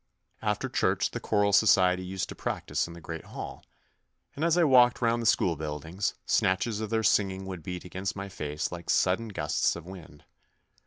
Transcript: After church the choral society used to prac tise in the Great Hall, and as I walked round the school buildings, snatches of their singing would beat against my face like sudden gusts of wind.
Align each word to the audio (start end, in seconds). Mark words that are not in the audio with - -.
After 0.41 0.67
church 0.67 1.11
the 1.11 1.19
choral 1.19 1.53
society 1.53 2.03
used 2.03 2.27
to 2.29 2.33
prac 2.35 2.65
tise 2.65 2.87
in 2.87 2.93
the 2.95 3.01
Great 3.01 3.23
Hall, 3.25 3.63
and 4.35 4.43
as 4.43 4.57
I 4.57 4.63
walked 4.63 4.99
round 4.99 5.21
the 5.21 5.27
school 5.27 5.55
buildings, 5.55 6.15
snatches 6.25 6.81
of 6.81 6.89
their 6.89 7.03
singing 7.03 7.45
would 7.45 7.61
beat 7.61 7.85
against 7.85 8.15
my 8.15 8.27
face 8.27 8.71
like 8.71 8.89
sudden 8.89 9.27
gusts 9.27 9.75
of 9.75 9.85
wind. 9.85 10.25